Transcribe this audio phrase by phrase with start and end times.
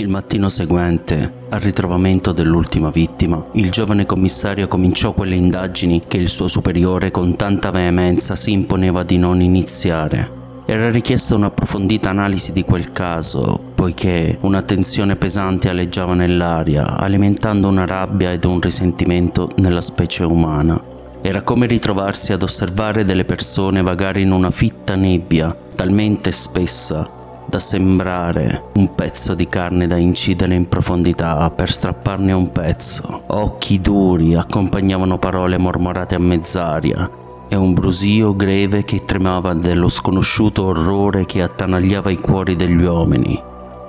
[0.00, 6.28] Il mattino seguente, al ritrovamento dell'ultima vittima, il giovane commissario cominciò quelle indagini che il
[6.28, 10.62] suo superiore con tanta veemenza si imponeva di non iniziare.
[10.64, 17.84] Era richiesta un'approfondita analisi di quel caso, poiché una tensione pesante aleggiava nell'aria, alimentando una
[17.84, 20.82] rabbia ed un risentimento nella specie umana.
[21.20, 27.18] Era come ritrovarsi ad osservare delle persone vagare in una fitta nebbia talmente spessa
[27.50, 33.24] da sembrare un pezzo di carne da incidere in profondità per strapparne un pezzo.
[33.26, 37.10] Occhi duri accompagnavano parole mormorate a mezz'aria
[37.48, 43.42] e un brusio greve che tremava dello sconosciuto orrore che attanagliava i cuori degli uomini.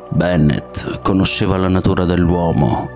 [0.10, 2.90] Bennett conosceva la natura dell'uomo.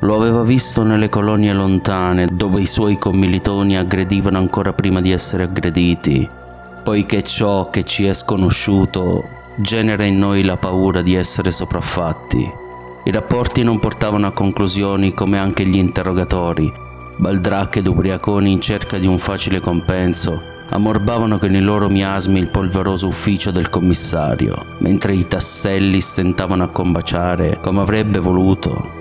[0.00, 5.44] Lo aveva visto nelle colonie lontane dove i suoi commilitoni aggredivano ancora prima di essere
[5.44, 6.28] aggrediti,
[6.84, 12.52] poiché ciò che ci è sconosciuto genera in noi la paura di essere sopraffatti.
[13.04, 16.72] I rapporti non portavano a conclusioni come anche gli interrogatori.
[17.16, 22.48] Baldracche ed ubriaconi in cerca di un facile compenso ammorbavano con i loro miasmi il
[22.48, 28.98] polveroso ufficio del commissario, mentre i tasselli stentavano a combaciare come avrebbe voluto.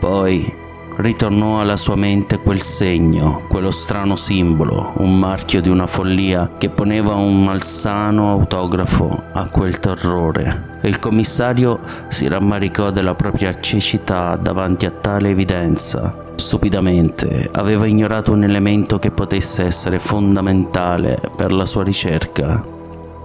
[0.00, 0.62] Poi
[0.96, 6.70] ritornò alla sua mente quel segno, quello strano simbolo, un marchio di una follia che
[6.70, 10.78] poneva un malsano autografo a quel terrore.
[10.82, 16.22] Il commissario si rammaricò della propria cecità davanti a tale evidenza.
[16.34, 22.62] Stupidamente aveva ignorato un elemento che potesse essere fondamentale per la sua ricerca.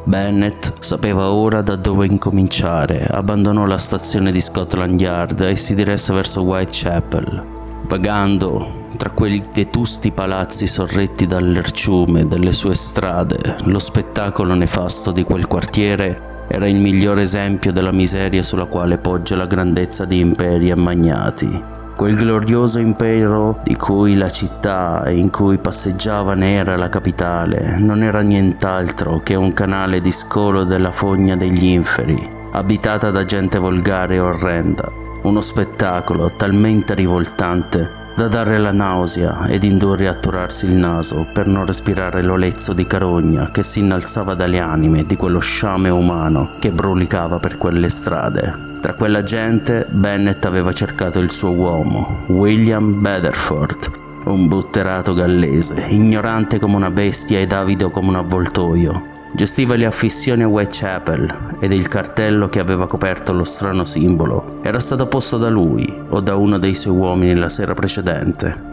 [0.04, 6.14] Bennett sapeva ora da dove incominciare, abbandonò la stazione di Scotland Yard e si diresse
[6.14, 7.58] verso Whitechapel.
[7.88, 15.24] Vagando tra quei vetusti palazzi sorretti dal lerciume delle sue strade, lo spettacolo nefasto di
[15.24, 20.70] quel quartiere era il miglior esempio della miseria sulla quale poggia la grandezza di imperi
[20.70, 21.64] e magnati.
[21.96, 28.02] Quel glorioso impero di cui la città in cui passeggiava ne era la capitale non
[28.04, 32.18] era nient'altro che un canale di scolo della fogna degli inferi,
[32.54, 34.90] abitata da gente volgare e orrenda,
[35.24, 41.48] uno spettacolo talmente rivoltante da dare la nausea ed indurre a turarsi il naso per
[41.48, 46.72] non respirare l'olezzo di carogna che si innalzava dalle anime di quello sciame umano che
[46.72, 48.74] brulicava per quelle strade.
[48.82, 53.92] Tra quella gente Bennett aveva cercato il suo uomo, William Bedford,
[54.26, 60.42] un butterato gallese, ignorante come una bestia ed avido come un avvoltoio, Gestiva le affissioni
[60.42, 65.50] a Whitechapel ed il cartello che aveva coperto lo strano simbolo era stato posto da
[65.50, 68.68] lui o da uno dei suoi uomini la sera precedente.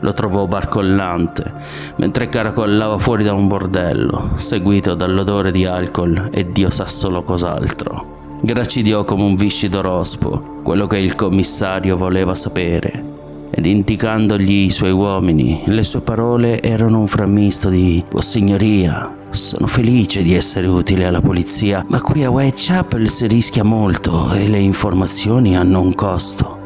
[0.00, 1.54] Lo trovò barcollante
[1.96, 8.38] mentre caracollava fuori da un bordello, seguito dall'odore di alcol e Dio sa solo cos'altro.
[8.42, 13.13] Gracidiò come un viscido rospo quello che il commissario voleva sapere
[13.56, 19.68] ed indicandogli i suoi uomini, le sue parole erano un frammisto di «Oh signoria, sono
[19.68, 24.58] felice di essere utile alla polizia, ma qui a Whitechapel si rischia molto e le
[24.58, 26.58] informazioni hanno un costo.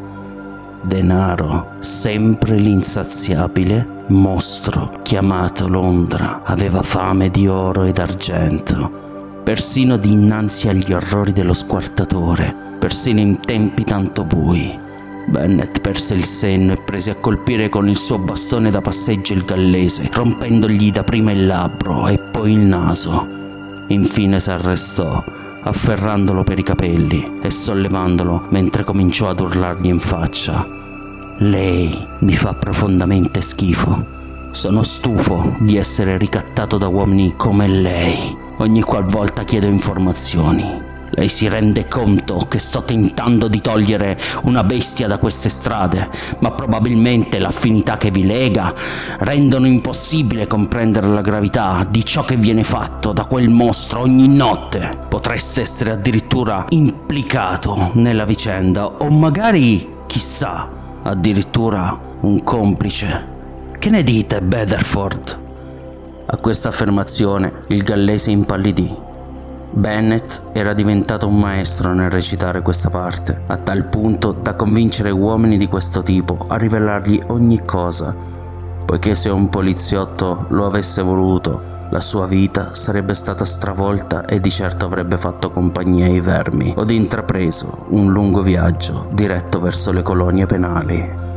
[0.83, 10.93] Denaro, sempre l'insaziabile mostro chiamato Londra, aveva fame di oro ed argento, persino dinanzi agli
[10.95, 14.87] orrori dello squartatore, persino in tempi tanto bui.
[15.29, 19.45] Bennett perse il senno e prese a colpire con il suo bastone da passeggio il
[19.45, 23.27] gallese, rompendogli dapprima il labbro e poi il naso.
[23.89, 25.23] Infine s'arrestò,
[25.63, 30.67] afferrandolo per i capelli e sollevandolo mentre cominciò ad urlargli in faccia.
[31.41, 34.17] Lei mi fa profondamente schifo.
[34.51, 38.17] Sono stufo di essere ricattato da uomini come lei.
[38.61, 40.65] Ogni qualvolta chiedo informazioni,
[41.11, 46.09] lei si rende conto che sto tentando di togliere una bestia da queste strade,
[46.41, 48.73] ma probabilmente l'affinità che vi lega
[49.21, 55.07] rendono impossibile comprendere la gravità di ciò che viene fatto da quel mostro ogni notte.
[55.09, 60.71] Potreste essere addirittura implicato nella vicenda o magari, chissà,
[61.03, 63.37] addirittura un complice.
[63.79, 65.47] Che ne dite, Bedford?
[66.27, 69.07] A questa affermazione il gallese impallidì
[69.79, 75.57] Bennett era diventato un maestro nel recitare questa parte, a tal punto da convincere uomini
[75.57, 78.13] di questo tipo a rivelargli ogni cosa,
[78.85, 84.51] poiché se un poliziotto lo avesse voluto, la sua vita sarebbe stata stravolta e di
[84.51, 90.47] certo avrebbe fatto compagnia ai vermi, od intrapreso un lungo viaggio diretto verso le colonie
[90.47, 91.28] penali.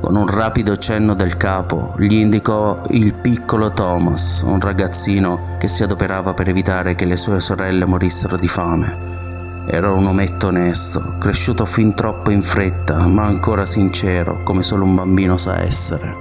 [0.00, 5.82] Con un rapido cenno del capo gli indicò il piccolo Thomas, un ragazzino che si
[5.82, 9.64] adoperava per evitare che le sue sorelle morissero di fame.
[9.66, 14.94] Era un ometto onesto, cresciuto fin troppo in fretta, ma ancora sincero, come solo un
[14.94, 16.16] bambino sa essere.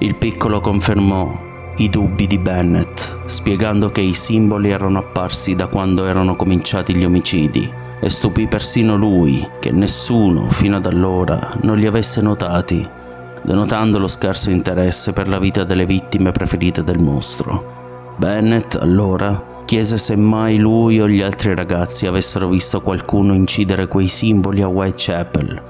[0.00, 1.34] Il piccolo confermò
[1.76, 7.04] i dubbi di Bennett, spiegando che i simboli erano apparsi da quando erano cominciati gli
[7.04, 7.68] omicidi,
[7.98, 13.00] e stupì persino lui che nessuno fino ad allora non li avesse notati,
[13.42, 18.14] denotando lo scarso interesse per la vita delle vittime preferite del mostro.
[18.16, 24.06] Bennett allora chiese se mai lui o gli altri ragazzi avessero visto qualcuno incidere quei
[24.06, 25.62] simboli a Whitechapel,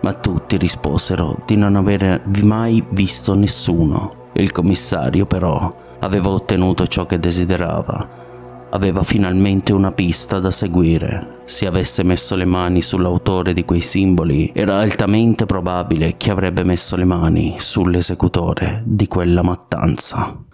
[0.00, 4.24] ma tutti risposero di non aver mai visto nessuno.
[4.32, 8.24] Il commissario però aveva ottenuto ciò che desiderava.
[8.76, 11.38] Aveva finalmente una pista da seguire.
[11.44, 16.94] Se avesse messo le mani sull'autore di quei simboli, era altamente probabile che avrebbe messo
[16.96, 20.44] le mani sull'esecutore di quella mattanza.